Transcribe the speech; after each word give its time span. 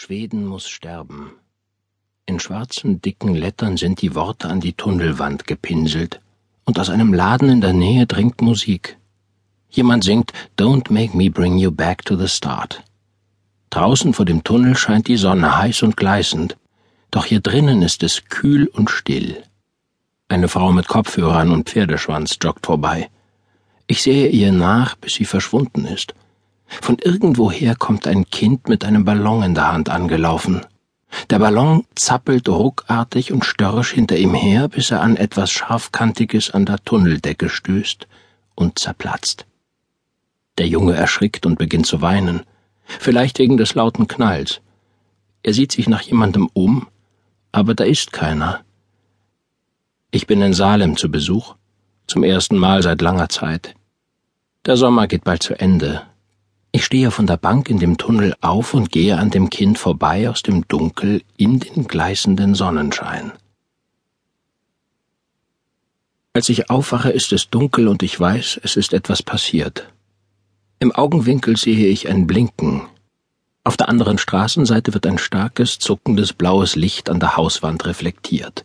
Schweden 0.00 0.46
muss 0.46 0.68
sterben. 0.68 1.32
In 2.24 2.38
schwarzen, 2.38 3.02
dicken 3.02 3.34
Lettern 3.34 3.76
sind 3.76 4.00
die 4.00 4.14
Worte 4.14 4.48
an 4.48 4.60
die 4.60 4.74
Tunnelwand 4.74 5.48
gepinselt, 5.48 6.20
und 6.64 6.78
aus 6.78 6.88
einem 6.88 7.12
Laden 7.12 7.48
in 7.48 7.60
der 7.60 7.72
Nähe 7.72 8.06
dringt 8.06 8.40
Musik. 8.40 8.96
Jemand 9.68 10.04
singt 10.04 10.32
Don't 10.56 10.92
make 10.92 11.16
me 11.16 11.32
bring 11.32 11.58
you 11.58 11.72
back 11.72 12.04
to 12.04 12.14
the 12.14 12.28
start. 12.28 12.84
Draußen 13.70 14.14
vor 14.14 14.24
dem 14.24 14.44
Tunnel 14.44 14.76
scheint 14.76 15.08
die 15.08 15.16
Sonne 15.16 15.58
heiß 15.58 15.82
und 15.82 15.96
gleißend, 15.96 16.56
doch 17.10 17.24
hier 17.24 17.40
drinnen 17.40 17.82
ist 17.82 18.04
es 18.04 18.24
kühl 18.26 18.68
und 18.68 18.90
still. 18.90 19.42
Eine 20.28 20.46
Frau 20.46 20.70
mit 20.70 20.86
Kopfhörern 20.86 21.50
und 21.50 21.70
Pferdeschwanz 21.70 22.38
joggt 22.40 22.66
vorbei. 22.66 23.10
Ich 23.88 24.02
sehe 24.02 24.28
ihr 24.28 24.52
nach, 24.52 24.94
bis 24.94 25.14
sie 25.14 25.24
verschwunden 25.24 25.86
ist. 25.86 26.14
Von 26.68 26.98
irgendwoher 26.98 27.74
kommt 27.74 28.06
ein 28.06 28.26
Kind 28.30 28.68
mit 28.68 28.84
einem 28.84 29.04
Ballon 29.04 29.42
in 29.42 29.54
der 29.54 29.72
Hand 29.72 29.88
angelaufen. 29.88 30.60
Der 31.30 31.38
Ballon 31.38 31.84
zappelt 31.94 32.48
ruckartig 32.48 33.32
und 33.32 33.44
störrisch 33.44 33.92
hinter 33.92 34.16
ihm 34.16 34.34
her, 34.34 34.68
bis 34.68 34.90
er 34.90 35.00
an 35.00 35.16
etwas 35.16 35.50
Scharfkantiges 35.50 36.50
an 36.50 36.66
der 36.66 36.78
Tunneldecke 36.84 37.48
stößt 37.48 38.06
und 38.54 38.78
zerplatzt. 38.78 39.46
Der 40.58 40.68
Junge 40.68 40.94
erschrickt 40.94 41.46
und 41.46 41.58
beginnt 41.58 41.86
zu 41.86 42.02
weinen, 42.02 42.42
vielleicht 42.84 43.38
wegen 43.38 43.56
des 43.56 43.74
lauten 43.74 44.06
Knalls. 44.06 44.60
Er 45.42 45.54
sieht 45.54 45.72
sich 45.72 45.88
nach 45.88 46.02
jemandem 46.02 46.50
um, 46.52 46.88
aber 47.52 47.74
da 47.74 47.84
ist 47.84 48.12
keiner. 48.12 48.60
Ich 50.10 50.26
bin 50.26 50.42
in 50.42 50.52
Salem 50.52 50.96
zu 50.96 51.10
Besuch, 51.10 51.54
zum 52.06 52.24
ersten 52.24 52.56
Mal 52.56 52.82
seit 52.82 53.00
langer 53.00 53.28
Zeit. 53.28 53.74
Der 54.66 54.76
Sommer 54.76 55.06
geht 55.06 55.24
bald 55.24 55.42
zu 55.42 55.58
Ende, 55.58 56.02
ich 56.78 56.84
stehe 56.84 57.10
von 57.10 57.26
der 57.26 57.38
Bank 57.38 57.70
in 57.70 57.80
dem 57.80 57.98
Tunnel 57.98 58.36
auf 58.40 58.72
und 58.72 58.92
gehe 58.92 59.18
an 59.18 59.32
dem 59.32 59.50
Kind 59.50 59.80
vorbei 59.80 60.30
aus 60.30 60.42
dem 60.42 60.68
Dunkel 60.68 61.22
in 61.36 61.58
den 61.58 61.88
gleißenden 61.88 62.54
Sonnenschein. 62.54 63.32
Als 66.34 66.48
ich 66.48 66.70
aufwache, 66.70 67.10
ist 67.10 67.32
es 67.32 67.50
dunkel 67.50 67.88
und 67.88 68.04
ich 68.04 68.20
weiß, 68.20 68.60
es 68.62 68.76
ist 68.76 68.92
etwas 68.92 69.24
passiert. 69.24 69.92
Im 70.78 70.92
Augenwinkel 70.92 71.56
sehe 71.56 71.88
ich 71.88 72.08
ein 72.08 72.28
Blinken. 72.28 72.82
Auf 73.64 73.76
der 73.76 73.88
anderen 73.88 74.18
Straßenseite 74.18 74.94
wird 74.94 75.04
ein 75.04 75.18
starkes, 75.18 75.80
zuckendes 75.80 76.32
blaues 76.32 76.76
Licht 76.76 77.10
an 77.10 77.18
der 77.18 77.36
Hauswand 77.36 77.86
reflektiert. 77.86 78.64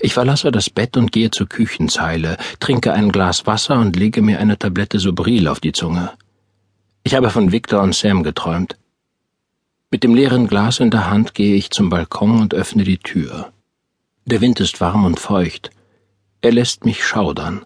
Ich 0.00 0.14
verlasse 0.14 0.50
das 0.50 0.70
Bett 0.70 0.96
und 0.96 1.12
gehe 1.12 1.30
zur 1.30 1.50
Küchenzeile, 1.50 2.38
trinke 2.60 2.94
ein 2.94 3.12
Glas 3.12 3.46
Wasser 3.46 3.78
und 3.78 3.94
lege 3.94 4.22
mir 4.22 4.38
eine 4.38 4.58
Tablette 4.58 4.98
Sobril 4.98 5.48
auf 5.48 5.60
die 5.60 5.72
Zunge. 5.72 6.12
Ich 7.06 7.14
habe 7.14 7.30
von 7.30 7.52
Victor 7.52 7.82
und 7.82 7.94
Sam 7.94 8.24
geträumt. 8.24 8.76
Mit 9.92 10.02
dem 10.02 10.16
leeren 10.16 10.48
Glas 10.48 10.80
in 10.80 10.90
der 10.90 11.08
Hand 11.08 11.34
gehe 11.34 11.54
ich 11.54 11.70
zum 11.70 11.88
Balkon 11.88 12.40
und 12.40 12.52
öffne 12.52 12.82
die 12.82 12.98
Tür. 12.98 13.52
Der 14.24 14.40
Wind 14.40 14.58
ist 14.58 14.80
warm 14.80 15.04
und 15.04 15.20
feucht. 15.20 15.70
Er 16.40 16.50
lässt 16.50 16.84
mich 16.84 17.06
schaudern. 17.06 17.64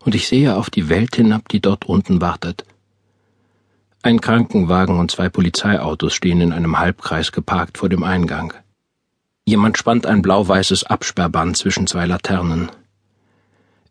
Und 0.00 0.14
ich 0.14 0.28
sehe 0.28 0.56
auf 0.56 0.68
die 0.68 0.90
Welt 0.90 1.16
hinab, 1.16 1.48
die 1.48 1.60
dort 1.60 1.86
unten 1.86 2.20
wartet. 2.20 2.66
Ein 4.02 4.20
Krankenwagen 4.20 4.98
und 4.98 5.10
zwei 5.10 5.30
Polizeiautos 5.30 6.12
stehen 6.12 6.42
in 6.42 6.52
einem 6.52 6.78
Halbkreis 6.78 7.32
geparkt 7.32 7.78
vor 7.78 7.88
dem 7.88 8.02
Eingang. 8.02 8.52
Jemand 9.46 9.78
spannt 9.78 10.04
ein 10.04 10.20
blau-weißes 10.20 10.84
Absperrband 10.84 11.56
zwischen 11.56 11.86
zwei 11.86 12.04
Laternen. 12.04 12.70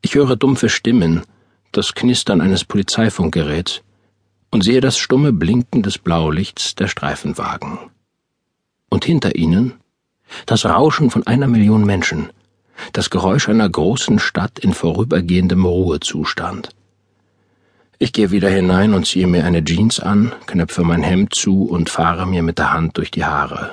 Ich 0.04 0.14
höre 0.14 0.36
dumpfe 0.36 0.70
Stimmen, 0.70 1.24
das 1.72 1.96
Knistern 1.96 2.40
eines 2.40 2.66
Polizeifunkgeräts 2.66 3.82
und 4.52 4.64
sehe 4.64 4.82
das 4.82 4.98
stumme 4.98 5.34
Blinken 5.34 5.84
des 5.84 5.98
Blaulichts 5.98 6.76
der 6.76 6.88
Streifenwagen. 6.88 7.78
Und 8.90 9.06
hinter 9.06 9.36
ihnen 9.36 9.76
das 10.46 10.66
Rauschen 10.66 11.10
von 11.10 11.26
einer 11.26 11.48
Million 11.48 11.86
Menschen, 11.86 12.32
das 12.94 13.10
Geräusch 13.10 13.50
einer 13.50 13.70
großen 13.70 14.20
Stadt 14.20 14.60
in 14.60 14.74
vorübergehendem 14.74 15.66
Ruhezustand. 15.66 16.70
Ich 17.98 18.14
gehe 18.14 18.32
wieder 18.32 18.50
hinein 18.50 18.94
und 18.94 19.06
ziehe 19.06 19.28
mir 19.28 19.44
eine 19.44 19.64
Jeans 19.64 20.00
an, 20.00 20.32
knöpfe 20.46 20.84
mein 20.84 21.04
Hemd 21.04 21.36
zu 21.36 21.64
und 21.64 21.90
fahre 21.90 22.26
mir 22.26 22.44
mit 22.44 22.58
der 22.58 22.72
Hand 22.72 22.98
durch 22.98 23.12
die 23.12 23.26
Haare. 23.26 23.72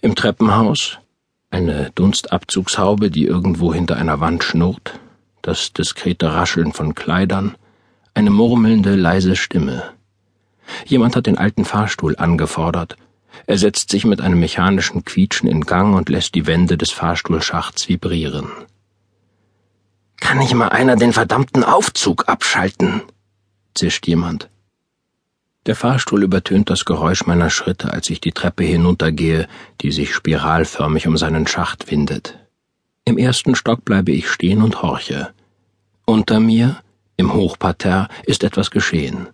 Im 0.00 0.14
Treppenhaus 0.14 0.98
eine 1.50 1.90
Dunstabzugshaube, 1.96 3.10
die 3.10 3.24
irgendwo 3.24 3.74
hinter 3.74 3.96
einer 3.96 4.20
Wand 4.20 4.44
schnurrt, 4.44 5.00
das 5.42 5.72
diskrete 5.72 6.32
Rascheln 6.32 6.72
von 6.72 6.94
Kleidern, 6.94 7.56
eine 8.20 8.28
murmelnde, 8.28 8.96
leise 8.96 9.34
Stimme. 9.34 9.94
Jemand 10.84 11.16
hat 11.16 11.24
den 11.24 11.38
alten 11.38 11.64
Fahrstuhl 11.64 12.16
angefordert. 12.16 12.96
Er 13.46 13.56
setzt 13.56 13.88
sich 13.88 14.04
mit 14.04 14.20
einem 14.20 14.38
mechanischen 14.38 15.06
Quietschen 15.06 15.48
in 15.48 15.62
Gang 15.62 15.96
und 15.96 16.10
lässt 16.10 16.34
die 16.34 16.46
Wände 16.46 16.76
des 16.76 16.90
Fahrstuhlschachts 16.90 17.88
vibrieren. 17.88 18.50
Kann 20.20 20.36
nicht 20.36 20.52
mal 20.52 20.68
einer 20.68 20.96
den 20.96 21.14
verdammten 21.14 21.64
Aufzug 21.64 22.28
abschalten? 22.28 23.00
zischt 23.74 24.06
jemand. 24.06 24.50
Der 25.64 25.74
Fahrstuhl 25.74 26.22
übertönt 26.22 26.68
das 26.68 26.84
Geräusch 26.84 27.24
meiner 27.24 27.48
Schritte, 27.48 27.90
als 27.90 28.10
ich 28.10 28.20
die 28.20 28.32
Treppe 28.32 28.64
hinuntergehe, 28.64 29.48
die 29.80 29.92
sich 29.92 30.14
spiralförmig 30.14 31.06
um 31.06 31.16
seinen 31.16 31.46
Schacht 31.46 31.90
windet. 31.90 32.38
Im 33.06 33.16
ersten 33.16 33.54
Stock 33.54 33.82
bleibe 33.86 34.12
ich 34.12 34.28
stehen 34.28 34.60
und 34.60 34.82
horche. 34.82 35.32
Unter 36.04 36.38
mir 36.38 36.82
im 37.20 37.34
Hochparterre 37.34 38.08
ist 38.24 38.42
etwas 38.42 38.70
geschehen. 38.70 39.28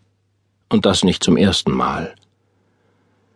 Und 0.69 0.85
das 0.85 1.05
nicht 1.05 1.25
zum 1.25 1.37
ersten 1.37 1.73
Mal. 1.73 2.15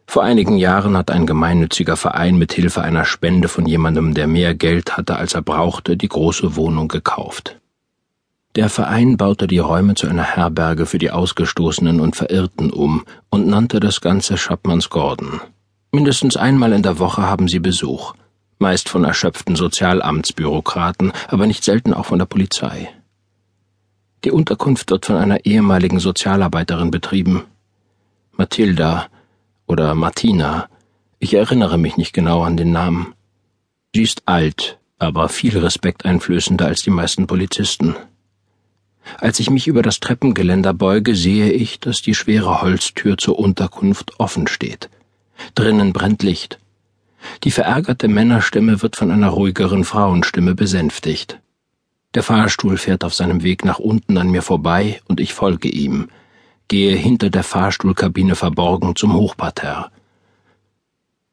Vor 0.06 0.24
einigen 0.24 0.56
Jahren 0.56 0.96
hat 0.96 1.12
ein 1.12 1.24
gemeinnütziger 1.24 1.96
Verein 1.96 2.36
mit 2.36 2.52
Hilfe 2.52 2.82
einer 2.82 3.04
Spende 3.04 3.46
von 3.46 3.64
jemandem, 3.64 4.12
der 4.12 4.26
mehr 4.26 4.56
Geld 4.56 4.96
hatte, 4.96 5.16
als 5.16 5.34
er 5.34 5.42
brauchte, 5.42 5.96
die 5.96 6.08
große 6.08 6.56
Wohnung 6.56 6.88
gekauft. 6.88 7.60
Der 8.56 8.68
Verein 8.68 9.16
baute 9.16 9.46
die 9.46 9.60
Räume 9.60 9.94
zu 9.94 10.08
einer 10.08 10.24
Herberge 10.24 10.86
für 10.86 10.98
die 10.98 11.12
Ausgestoßenen 11.12 12.00
und 12.00 12.16
Verirrten 12.16 12.72
um 12.72 13.04
und 13.30 13.46
nannte 13.46 13.78
das 13.78 14.00
Ganze 14.00 14.34
Chapmans 14.34 14.90
Gordon. 14.90 15.40
Mindestens 15.92 16.36
einmal 16.36 16.72
in 16.72 16.82
der 16.82 16.98
Woche 16.98 17.22
haben 17.22 17.46
sie 17.46 17.60
Besuch, 17.60 18.14
meist 18.58 18.88
von 18.88 19.04
erschöpften 19.04 19.54
Sozialamtsbürokraten, 19.54 21.12
aber 21.28 21.46
nicht 21.46 21.62
selten 21.62 21.94
auch 21.94 22.06
von 22.06 22.18
der 22.18 22.26
Polizei. 22.26 22.88
Die 24.24 24.30
Unterkunft 24.30 24.90
wird 24.90 25.06
von 25.06 25.16
einer 25.16 25.46
ehemaligen 25.46 25.98
Sozialarbeiterin 25.98 26.90
betrieben. 26.90 27.44
Mathilda 28.32 29.08
oder 29.66 29.94
Martina, 29.94 30.68
ich 31.18 31.34
erinnere 31.34 31.78
mich 31.78 31.96
nicht 31.96 32.12
genau 32.12 32.42
an 32.42 32.56
den 32.56 32.72
Namen. 32.72 33.14
Sie 33.94 34.02
ist 34.02 34.22
alt, 34.26 34.78
aber 34.98 35.28
viel 35.28 35.56
respekteinflößender 35.58 36.66
als 36.66 36.82
die 36.82 36.90
meisten 36.90 37.26
Polizisten. 37.26 37.96
Als 39.18 39.40
ich 39.40 39.48
mich 39.48 39.66
über 39.66 39.82
das 39.82 40.00
Treppengeländer 40.00 40.74
beuge, 40.74 41.14
sehe 41.14 41.50
ich, 41.50 41.80
dass 41.80 42.02
die 42.02 42.14
schwere 42.14 42.60
Holztür 42.60 43.16
zur 43.16 43.38
Unterkunft 43.38 44.20
offen 44.20 44.46
steht. 44.46 44.90
Drinnen 45.54 45.92
brennt 45.92 46.22
Licht. 46.22 46.58
Die 47.44 47.50
verärgerte 47.50 48.08
Männerstimme 48.08 48.82
wird 48.82 48.96
von 48.96 49.10
einer 49.10 49.28
ruhigeren 49.28 49.84
Frauenstimme 49.84 50.54
besänftigt. 50.54 51.40
Der 52.14 52.24
Fahrstuhl 52.24 52.76
fährt 52.76 53.04
auf 53.04 53.14
seinem 53.14 53.42
Weg 53.44 53.64
nach 53.64 53.78
unten 53.78 54.18
an 54.18 54.30
mir 54.30 54.42
vorbei 54.42 55.00
und 55.06 55.20
ich 55.20 55.32
folge 55.32 55.68
ihm, 55.68 56.08
gehe 56.66 56.96
hinter 56.96 57.30
der 57.30 57.44
Fahrstuhlkabine 57.44 58.34
verborgen 58.34 58.96
zum 58.96 59.14
Hochparterre. 59.14 59.90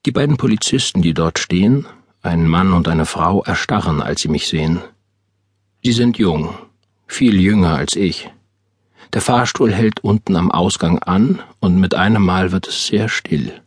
Die 0.05 0.11
beiden 0.11 0.37
Polizisten, 0.37 1.01
die 1.01 1.13
dort 1.13 1.39
stehen, 1.39 1.87
ein 2.21 2.47
Mann 2.47 2.73
und 2.73 2.87
eine 2.87 3.05
Frau, 3.05 3.43
erstarren, 3.43 4.01
als 4.01 4.21
sie 4.21 4.27
mich 4.27 4.47
sehen. 4.47 4.81
Sie 5.83 5.91
sind 5.91 6.17
jung, 6.17 6.55
viel 7.07 7.39
jünger 7.39 7.75
als 7.75 7.95
ich. 7.95 8.29
Der 9.13 9.21
Fahrstuhl 9.21 9.73
hält 9.73 10.03
unten 10.03 10.35
am 10.35 10.51
Ausgang 10.51 10.99
an 10.99 11.41
und 11.59 11.79
mit 11.79 11.95
einem 11.95 12.23
Mal 12.23 12.51
wird 12.51 12.67
es 12.67 12.87
sehr 12.87 13.09
still. 13.09 13.61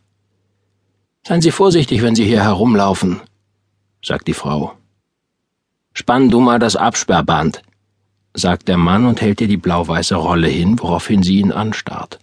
Seien 1.23 1.41
Sie 1.41 1.51
vorsichtig, 1.51 2.01
wenn 2.01 2.15
Sie 2.15 2.25
hier 2.25 2.43
herumlaufen, 2.43 3.21
sagt 4.03 4.27
die 4.27 4.33
Frau. 4.33 4.77
Spann 5.93 6.29
du 6.29 6.39
mal 6.39 6.59
das 6.59 6.75
Absperrband, 6.75 7.61
sagt 8.33 8.67
der 8.67 8.77
Mann 8.77 9.05
und 9.05 9.21
hält 9.21 9.41
ihr 9.41 9.47
die 9.47 9.57
blau-weiße 9.57 10.15
Rolle 10.15 10.47
hin, 10.47 10.79
woraufhin 10.79 11.21
sie 11.21 11.39
ihn 11.39 11.51
anstarrt. 11.51 12.19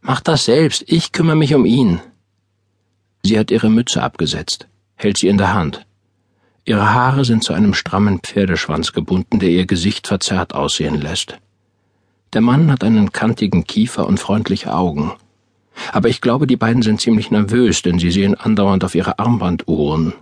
Mach 0.00 0.20
das 0.20 0.46
selbst, 0.46 0.84
ich 0.86 1.12
kümmere 1.12 1.36
mich 1.36 1.54
um 1.54 1.64
ihn. 1.64 2.00
Sie 3.22 3.38
hat 3.38 3.50
ihre 3.50 3.70
Mütze 3.70 4.02
abgesetzt, 4.02 4.66
hält 4.94 5.18
sie 5.18 5.28
in 5.28 5.38
der 5.38 5.54
Hand. 5.54 5.86
Ihre 6.64 6.94
Haare 6.94 7.24
sind 7.24 7.44
zu 7.44 7.52
einem 7.52 7.74
strammen 7.74 8.20
Pferdeschwanz 8.20 8.92
gebunden, 8.92 9.38
der 9.38 9.50
ihr 9.50 9.66
Gesicht 9.66 10.06
verzerrt 10.06 10.54
aussehen 10.54 11.00
lässt. 11.00 11.38
Der 12.32 12.40
Mann 12.40 12.70
hat 12.70 12.82
einen 12.82 13.12
kantigen 13.12 13.64
Kiefer 13.64 14.06
und 14.06 14.18
freundliche 14.18 14.72
Augen. 14.72 15.12
Aber 15.92 16.08
ich 16.08 16.20
glaube, 16.20 16.46
die 16.46 16.56
beiden 16.56 16.82
sind 16.82 17.00
ziemlich 17.00 17.30
nervös, 17.30 17.82
denn 17.82 17.98
sie 17.98 18.10
sehen 18.10 18.34
andauernd 18.34 18.84
auf 18.84 18.94
ihre 18.94 19.18
Armbanduhren, 19.18 20.14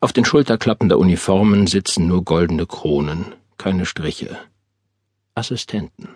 auf 0.00 0.12
den 0.12 0.24
Schulterklappen 0.24 0.88
der 0.88 0.98
Uniformen 0.98 1.66
sitzen 1.66 2.06
nur 2.06 2.24
goldene 2.24 2.66
Kronen, 2.66 3.34
keine 3.56 3.84
Striche. 3.84 4.38
Assistenten. 5.34 6.08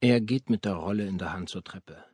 Er 0.00 0.20
geht 0.20 0.48
mit 0.48 0.64
der 0.64 0.74
Rolle 0.74 1.06
in 1.06 1.18
der 1.18 1.32
Hand 1.32 1.48
zur 1.48 1.64
Treppe. 1.64 2.04